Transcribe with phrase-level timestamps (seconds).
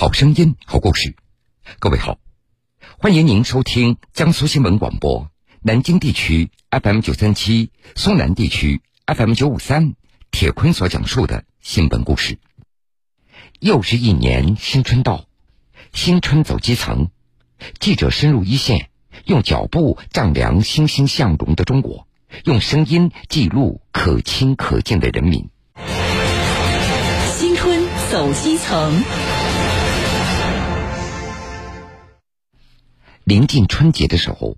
[0.00, 1.16] 好声音，好故事。
[1.80, 2.20] 各位好，
[3.00, 5.28] 欢迎您收听江苏新闻广播
[5.60, 9.94] 南京地区 FM 九三七、苏南地区 FM 九五三。
[10.30, 12.38] 铁坤所讲述的新闻故事。
[13.58, 15.24] 又是一年新春到，
[15.92, 17.08] 新春走基层，
[17.80, 18.90] 记者深入一线，
[19.24, 22.06] 用脚步丈量欣欣向荣的中国，
[22.44, 25.50] 用声音记录可亲可敬的人民。
[27.36, 29.02] 新春走基层。
[33.28, 34.56] 临近春节的时候，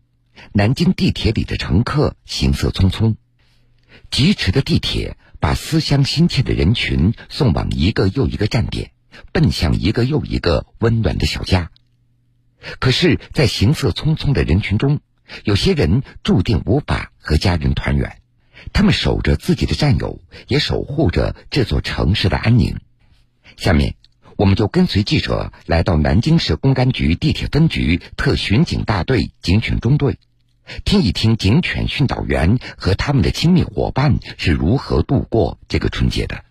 [0.53, 3.17] 南京地铁里的乘客行色匆匆，
[4.13, 8.93] 疾驰的地铁把思乡心切的人群送往一个又一个站点，
[9.33, 11.73] 奔向一个又一个温暖的小家。
[12.79, 15.01] 可是，在行色匆匆的人群中，
[15.43, 18.23] 有些人注定无法和家人团圆，
[18.73, 22.79] 他们守着自己的战友，也守护着这座城市的安宁。
[23.57, 23.97] 下面。
[24.41, 30.17] 我们就跟随记者来到南京市公安局地铁分局特巡警大队警犬中队，
[30.87, 36.43] 听一听警犬训导员和他们的亲密伙伴是如何度过这个春节的。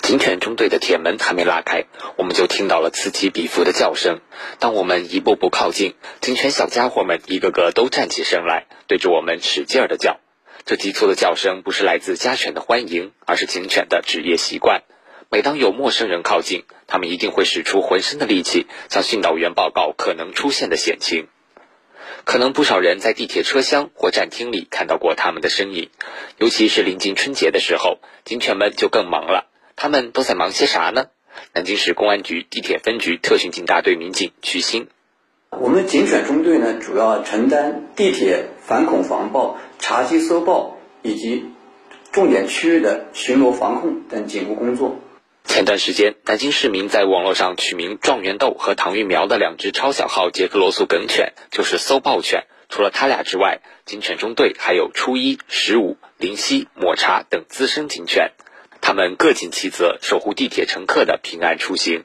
[0.00, 1.84] 警犬中队的铁门还没拉开，
[2.16, 4.22] 我们就听到了此起彼伏的叫声。
[4.58, 10.18] 当我们一步步靠近，警犬小家伙们一个个都站起身来，对着我们使劲儿的叫。
[10.66, 14.82] 这急促的叫声不是来自家犬的欢迎，而是警犬的职业习惯。
[15.30, 21.28] 每当有陌生人靠近，他们一定会使出浑身的力气，向训导员报告可能出现的险情。
[22.24, 25.90] 可能不少人在地铁车厢或站厅里看到过他们的身影，
[26.38, 29.50] 尤其是临近春节的时候，警犬们就更忙了。
[29.76, 31.08] 他们都在忙些啥呢？
[31.52, 34.86] 南京市公安局地铁分局特巡警大队民警曲鑫。
[35.50, 41.46] 我们警犬中队呢，主要承担地铁反恐防暴、查缉搜爆以及
[42.12, 44.98] 重点区域的巡逻防控等警务工作。
[45.44, 52.44] 前段时间，南京市民在网络上取名“状元豆”和“唐玉苗”的两只超小号杰克罗素梗犬，就是搜爆犬。
[52.70, 58.32] 除了它俩之外，警犬中队还有初一、十五、灵犀、抹茶等资深警犬，
[58.80, 62.04] 他们各尽其责，守护地铁乘客的平安出行。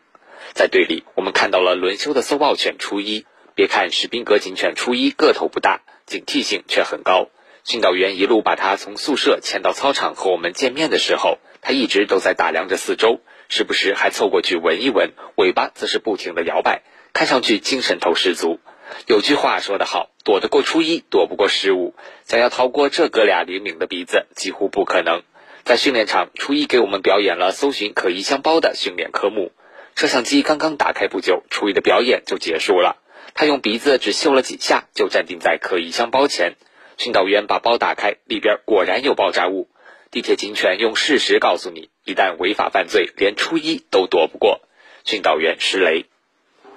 [0.54, 3.26] 在队里，我们看到了轮休的搜爆犬初一。
[3.56, 7.30] 别看史宾格警犬初一个头不大，警惕性却很高。
[7.70, 16.82] 训导员一路把他从宿舍牵到操场和我们见面的时候，他一直都在打量着四周，时不时还凑过去闻一闻，尾巴则是不停的摇摆，
[17.14, 18.60] 看上去精神头十足。
[19.06, 21.94] 有句话说得好，躲得过初一，躲不过十五。
[22.26, 25.22] 想要逃过这哥俩灵敏的鼻子，几乎不可能。
[25.64, 29.52] 在训练场，初一给我们表演了搜寻可疑箱包的训练科目。
[29.96, 32.98] 摄像机刚刚打开不久，初一的表演就结束了。
[33.36, 36.56] 他用鼻子只嗅了几下，就站定在可疑箱包前。
[37.00, 39.70] 训导员把包打开，里边果然有爆炸物。
[40.12, 44.60] 地铁警犬用事实告诉你，一旦违法犯罪，连初一都躲不过。
[45.06, 46.08] 训导员石雷。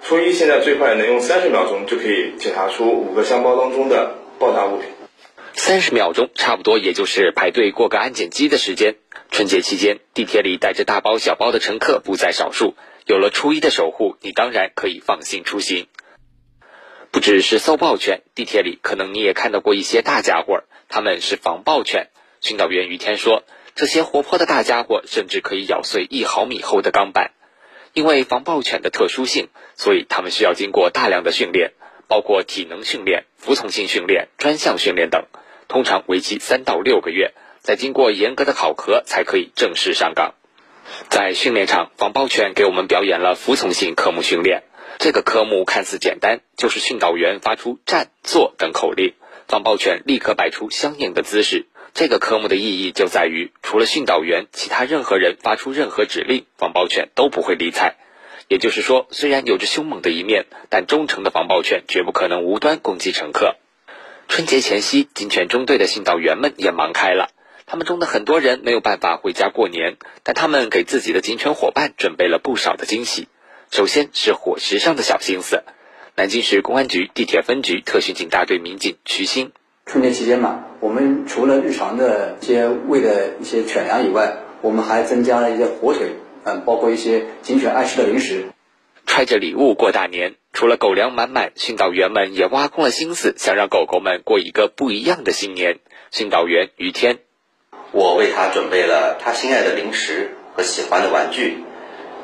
[0.01, 4.89] 初一现在最快能用三十秒钟就可以检查出五个箱包当中的爆炸物品。
[5.55, 8.95] 三十秒钟，差不多也就是排队过个安检机的时间。
[9.33, 12.77] 春节期间，地铁里带着大包小包的乘客不在少数。
[13.07, 15.89] 有了初一的守护，你当然可以放心出行。
[17.13, 22.09] 不只是搜爆犬，地铁里可能你也看到过一些大家伙，他们是防爆犬。
[22.41, 27.33] 训导员于天说，这些活泼的大家伙甚至可以咬碎一毫米厚的钢板。
[27.93, 31.73] 因为防爆犬的特殊性，所以他们需要经过大量的训练，
[32.09, 35.27] 包括体能训练、服从性训练、专项训练等，
[35.69, 40.35] 通常为期三到六个月，再经过严格的考核才可以正式上岗。
[41.11, 44.63] 在训练场，防爆犬给我们表演了服从性科目训练。
[45.03, 49.15] 这个科目看似简单，就是训导员发出站、坐等口令，
[49.49, 51.67] 防爆犬立刻摆出相应的姿势。
[51.93, 57.97] 这个科目的意义就在于，除了训导员，其他任何人发出任何指令，防爆犬都不会理睬。
[58.47, 63.57] 也就是说，虽然有着凶猛的一面，但忠诚的防爆犬绝不可能无端攻击乘客。
[64.29, 67.31] 春节前夕，警犬中队的训导员们也忙开了。
[67.67, 73.27] 他们中的很多人没有办法回家过年，但他们给自己的警犬伙伴准备了不少的惊喜。
[73.73, 75.63] 首先是伙食上的小心思。
[76.15, 79.53] 南京市公安局地铁分局特巡警大队民警徐鑫：
[79.87, 88.45] 春节期间嘛，我们除了日常的一些喂的一些犬粮以外，我们还增加了一些火腿，嗯，包括一些警犬爱吃的零食。
[89.07, 95.79] 揣着礼物过大年，除了狗粮满满，训导员们也挖空了心思，想让狗狗们过一个不一样的新年。
[96.11, 97.21] 训导员于天：
[97.93, 101.57] 我为他准备了他心爱的零食和喜欢的玩具。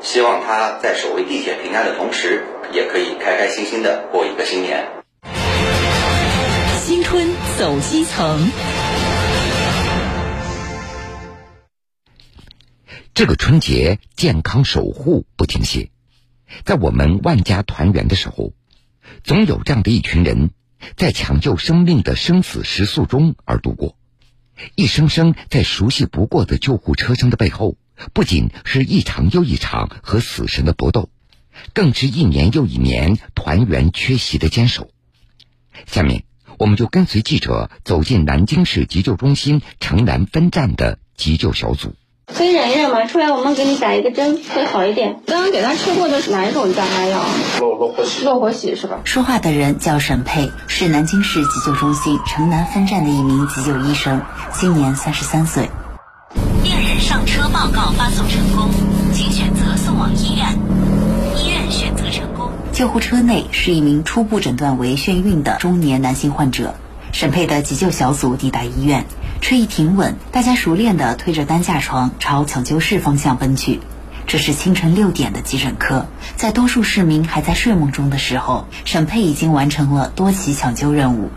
[0.00, 4.86] 希望他在守卫地铁平安的同时，也可以开开心心的过一个新年。
[6.80, 7.28] 新春
[7.58, 8.50] 走基层。
[13.12, 15.90] 这个春节健康守护不停歇，
[16.64, 18.52] 在我们万家团圆的时候，
[19.24, 20.50] 总有这样的一群人，
[20.96, 23.96] 在抢救生命的生死时速中而度过。
[24.76, 27.76] 一声声在熟悉不过的救护车声的背后，
[28.12, 31.08] 不仅是一场又一场和死神的搏斗，
[31.74, 34.88] 更是一年又一年团圆缺席的坚守。
[35.86, 36.24] 下面，
[36.58, 41.94] 我们就跟随记者走进南京市急救中心城南分站的急救小组。
[42.26, 43.06] 可以忍一忍吗？
[43.06, 45.22] 出来我们给你打一个针，会好一点。
[45.26, 47.24] 刚刚给他吃过的是哪一种降压药？
[47.58, 48.22] 洛洛活喜。
[48.22, 49.00] 洛活喜是吧？
[49.04, 54.20] 说话的人叫沈佩，是南京市急救中心城南分站的一名急救医生，
[54.52, 55.70] 今年三十三岁。
[57.58, 58.70] 报告发送成功，
[59.12, 60.56] 请选择送往医院。
[61.36, 62.48] 医院选择成功。
[62.72, 66.76] 救护车内是一名初步诊断为眩晕的中年男性患者。
[67.10, 69.06] 沈佩的急救小组抵达医院。
[69.40, 73.80] 车一停稳，大家熟练地推着担架床朝抢救室方向奔去。
[74.28, 76.06] 这是清晨六点的急诊科，
[76.36, 81.30] 在多数市民还在睡梦中的时候，沈佩已经完成了多起抢救任务。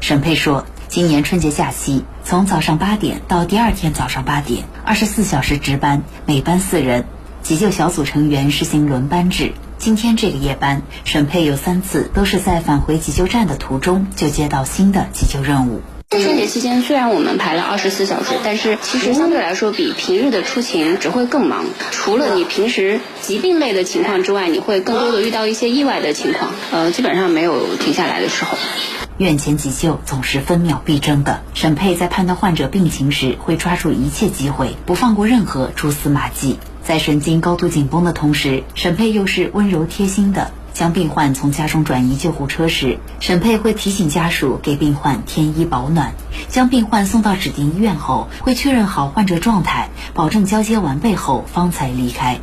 [0.00, 0.64] 沈佩说
[0.96, 7.04] ：“今年春节假期，从早上八点到第二天早上八点，二十四小时值班，每班四人，
[7.42, 9.52] 急救小组成员实行轮班制。
[9.76, 21.66] 今天这个夜班，沈佩有三次都是在返回急救站的途中就接到新的急救任务。”春节期间，虽然我们排了二十四小时，但是其实相对来说比平日的出勤只会更忙。
[21.90, 26.52] 除了你平时疾病类的情况之外，你会更多的遇到一些意外的情况。
[26.72, 28.56] 呃，基本上没有停下来的时候。
[29.18, 31.42] 院前急救总是分秒必争的。
[31.54, 36.58] 沈佩在判断患者病情时，会抓住一切机会，不放过任何蛛丝马迹。
[36.82, 40.50] 在神经高度紧绷的同时，沈佩又是温柔贴心的。
[40.74, 46.12] 将病患从家中转移救护车时，沈佩会提醒家属给病患添衣保暖。
[46.48, 52.38] 将病患送到指定医院后，会确认好患者状态，保证交接完备后方才离开。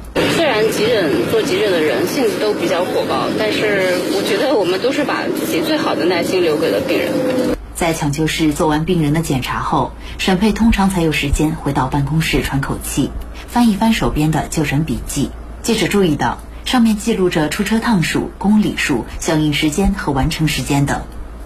[0.75, 7.55] 急诊做急诊的人性子都比较火爆，但是我觉得我们都是把自己最好的耐心留给了病人。
[7.75, 13.11] 在抢救室做完病人的检查后，沈佩通常才有时间回到办公室喘口气，
[13.47, 15.29] 翻一翻手边的就诊笔记。
[15.61, 16.39] 记者注意到。
[16.65, 21.01] 上面记录着出车趟数、公里数、响应时间和完成时间等。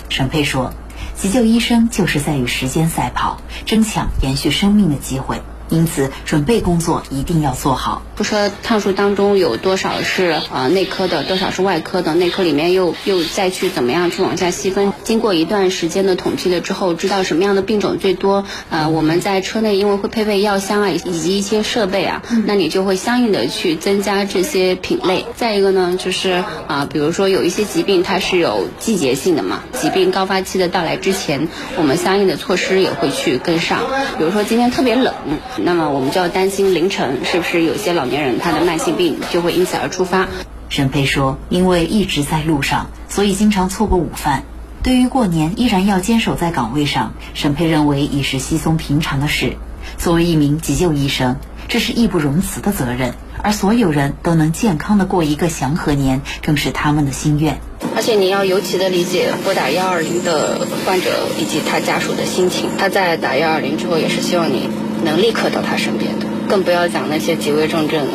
[0.09, 0.73] 沈佩说
[1.17, 8.01] ：“急救医生就是在与时间赛跑，争抢延续生命的机会。”因此，准备工作一定要做好。
[8.15, 12.15] 不说趟数当中有多少是呃内科的，多少是外科的？
[12.15, 14.93] 内科里面又又再去怎么样去往下细分？
[15.03, 18.45] 经过一段时间的统计了之后，知道什么样的病种最多？
[18.69, 25.25] 呃，我们在车内因为会配备药箱啊，以及一些设备啊，那你就会相应的去增加这些品类。
[25.35, 31.47] 再一个呢，就是啊，比如说有一些疾病它是有季节性的嘛，疾病高发期的到来之前，
[31.77, 33.81] 我们相应的措施也会去跟上。
[34.17, 35.13] 比如说今天特别冷。
[35.59, 40.27] 那么我们就要担心凌晨是不是有些老年人他的慢性病就会因此而出发。
[40.69, 44.43] 沈佩说，因为一直在路上，所以经常错过午饭。
[44.83, 49.57] 对于过年依然要坚守在岗位上，沈佩认为已是稀松平常的事。
[49.97, 51.37] 作为一名急救医生，
[51.67, 53.13] 这是义不容辞的责任。
[53.41, 57.59] 而所有人都能健康的过一个祥和年，更是他们的心愿。
[57.95, 62.69] 而且你要尤其的理解拨打幺二零的患者以及他家属的心情。
[62.77, 64.69] 他在打幺二零之后，也是希望你。
[65.03, 68.13] 能立刻到他身边的，更不要讲那些极危重症的。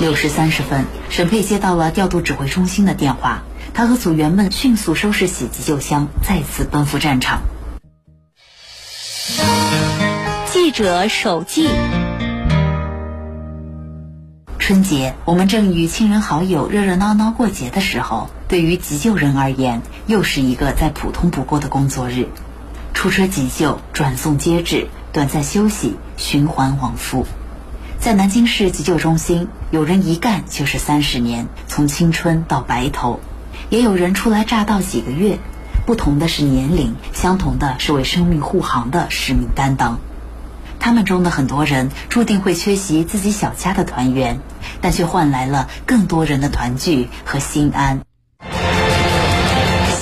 [0.00, 3.42] 六时三十分，沈佩接到了调度指挥中心的电话，
[3.74, 7.40] 他和组员们迅速收拾起急救箱，再次奔赴战场。
[10.52, 11.68] 记者手记：
[14.58, 22.28] 春节，我们正与亲人好友热热闹闹过节的时候，对于急救人而言，又是一个再普通不过的工作日。
[22.98, 27.28] 出车急救、转送接治、短暂休息，循环往复。
[28.00, 33.20] 在南京市急救中心，有人一干就是三十年，从青春到白头；
[33.70, 35.38] 也有人初来乍到几个月。
[35.86, 40.00] 不同的是年龄，相同的是为生命护航的使命担当。
[40.80, 44.40] 他们中的很多人注定会缺席自己小家的团圆，
[44.80, 48.00] 但却换来了更多人的团聚和心安。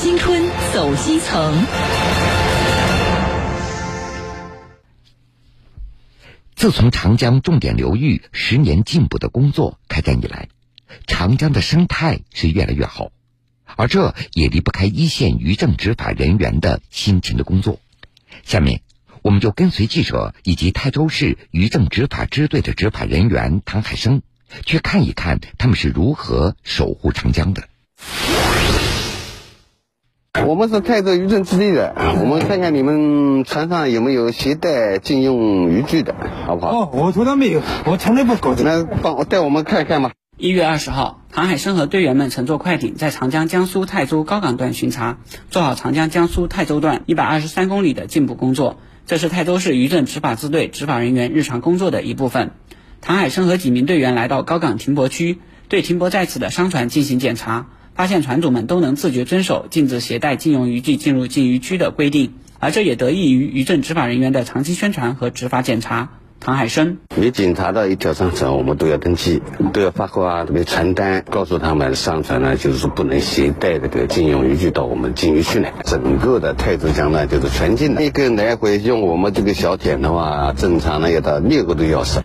[0.00, 1.52] 新春走基层。
[6.56, 10.48] 自从长江重点流域十年进步的工作开展以来，
[11.06, 13.12] 长江的生态是越来越好，
[13.76, 17.78] 而这也离不开一线渔政执法人员的辛勤的工作。
[18.42, 18.80] 下面，
[19.20, 24.22] 我们就跟随记者以及泰州市渔政执法支队的执法人员唐海生，
[24.64, 27.68] 去看一看他们是如何守护长江的。
[30.44, 36.14] 我们是泰州渔政支队的，我们看看你们船上有没有携带禁用渔具的，
[36.44, 36.72] 好不好？
[36.72, 38.54] 哦，我头上没有，我从来不搞。
[38.62, 40.12] 那帮我带我们看一看吧。
[40.36, 45.18] 一月二十号，唐海生和队员们乘坐快艇在长江江苏泰州高港段巡查，
[45.50, 48.76] 做好长江江苏泰州段一百二十三公里的进补工作。
[49.06, 52.50] 这是泰州市渔政执法支队执法人员日常工作的一部分。
[53.00, 55.38] 唐海生和几名队员来到高港停泊区，
[55.68, 57.66] 对停泊在此的商船进行检查，
[57.96, 66.10] 发现船主们都能自觉遵守禁止携带禁用渔具进入禁渔区的规定，而这也得益于渔政执法人员的长期宣传和执法检查。
[66.38, 75.72] 唐海生，每检查到一条商船，我们都要登记，都要发挂这个传单，告诉他们商船呢，就是说不能携带这个禁用渔具到我们禁渔区来。
[75.84, 82.20] 整个的太州江呢，就是全禁的，一个来回用我们这个小艇的话，正常呢要到六个多小时。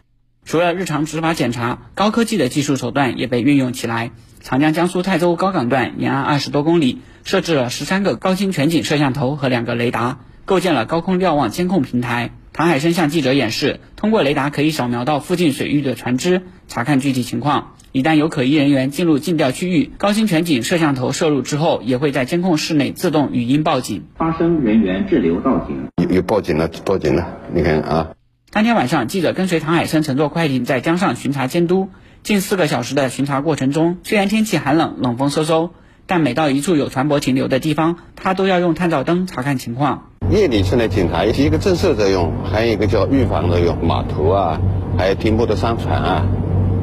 [0.46, 4.12] 除了日常执法检查，高科技的技术手段也被运用起来。
[4.42, 12.32] 长江江苏泰州高港段沿岸二十多公里，设置了十三个高清全景摄像头和两个雷达，构建了高空瞭望监控平台。
[12.52, 17.76] 唐海生向记者演示，通过雷达可以扫描到附近水域的船只，查看具体情况。
[17.94, 24.04] 一旦有可疑人员进入禁钓区域，高清全景摄像头摄入之后，也会在监控室内自动语音报警。
[24.18, 28.10] 发生人员滞留到警，有有报警了，报警了，你看啊。
[28.54, 31.88] 当天晚上，记者跟随唐海生乘坐快艇在江上巡查监督。
[32.22, 35.70] 近四个小时的巡查过程中，虽然天气寒冷，冷风嗖嗖，
[36.06, 40.10] 但每到一处有船舶停留的地方，他都要用探照灯查看情况。
[40.30, 43.88] 夜里出来检查，一个震慑作用，还有一个叫预防作用。
[43.88, 44.60] 码头啊，
[44.98, 46.26] 还有停泊的商船啊，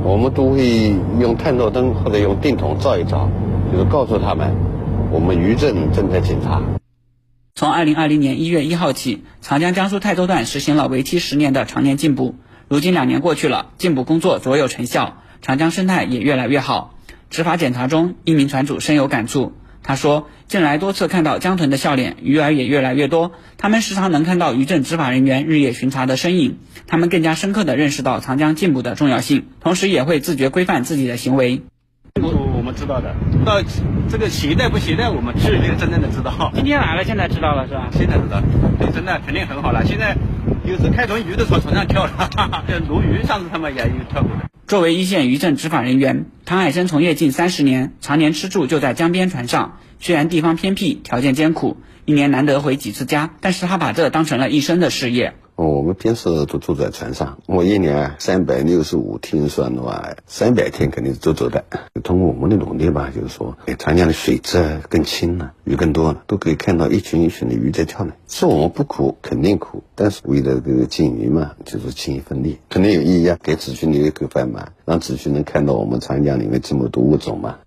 [0.04, 3.28] 我们都会用探照灯或者用电筒照一照，
[3.70, 4.56] 就是告诉他们，
[5.12, 6.62] 我们渔政正在检查。
[7.58, 12.36] 从二零二零年一月一号起，长江江苏泰州段实行了为期十年的常年禁捕。
[12.68, 16.94] 如今两年过去了，禁捕工作卓有成效，长江生态也越来越好。
[17.30, 19.54] 执法检查中，一名船主深有感触。
[19.82, 23.32] 他说：“近来多次看到江豚的笑脸，鱼儿也越来越多。
[23.56, 31.62] 他们时常能看到渔政执法人员日夜巡查的身影，他们更加深刻地认识到长江禁捕的重要性，同时也会自觉规范自己的行为。”
[32.58, 33.14] 我们知道的，
[33.46, 33.62] 到
[34.10, 36.50] 这个携带不携带，我们是一个真正的知道。
[36.56, 37.88] 今天来了，现在知道了是吧？
[37.92, 38.42] 现在知道，
[38.80, 39.84] 对，真的肯定很好了。
[39.86, 40.16] 现在
[40.64, 42.28] 有时开船鱼都从船上跳了，
[42.66, 44.50] 这鲈鱼上次他们也有跳过的。
[44.66, 49.78] 作为一线渔政执法人员，唐海生从业近三十年，常年吃住就在江边船上。
[50.00, 51.76] 虽然地方偏僻，条件艰苦，
[52.08, 55.34] 一年难得回几次家，但是他把这当成了一生的事业。
[55.56, 61.66] 我们平时都住在船上，我一年三百六十五天算的话，三百天肯定是走走的。
[62.02, 68.14] 通过我们的努力吧，就是说，长江的水质更清了，鱼更多了，都可以看到一群一群的鱼在跳呢。
[68.26, 77.58] 说我们不苦，肯定苦，但是为了这个禁渔嘛，就是尽一份力，肯定有意义啊，给子孙留一口饭碗，让子孙能看到我们长江里面这么多物种嘛。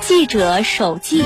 [0.00, 1.22] 记者手记。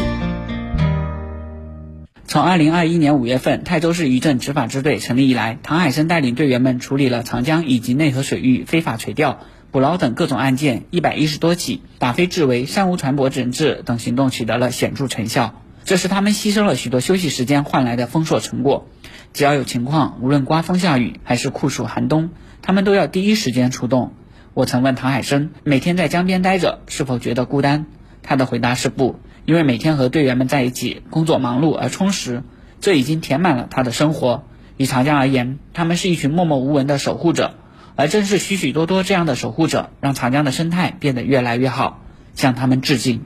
[2.26, 9.40] 从二零二一年五月份泰州市渔政执法支队成立以来，唐海生带领队员们处理了长江以及内河水域非法垂钓、
[9.70, 15.62] 捕捞等各种案件一百一十多起，打非治违、三无船舶整治等行动取得了显著成效。
[15.84, 18.88] 这是他们牺牲了许多休息时间换来的丰硕成果。
[19.34, 22.30] 只要有情况，无论刮风下雨还是酷暑寒冬，
[22.62, 24.14] 他们都要第一时间出动。
[24.54, 27.84] 我曾问唐海生，每天在江边待着是否觉得孤单？
[28.24, 29.20] 他的回答是不。
[29.44, 32.42] 因为每天和队员们在一起，工作忙碌而充实，
[32.80, 34.48] 这已经填满了他的生活。
[34.76, 37.54] 以长江而言，他们是一群默默无闻的守护者，
[37.94, 42.00] 而正是许许多多这样的守护者，让长江的生态变得越来越好。
[42.34, 43.22] 向他们致敬。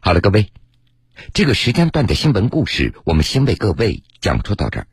[0.00, 0.48] 好了，各位，
[1.32, 4.88] 这个时间段的新闻故事，我们先为各位讲述到这儿。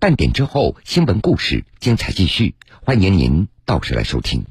[0.00, 4.46] 半点之后，新闻故事精彩继续，欢迎您到时来收听。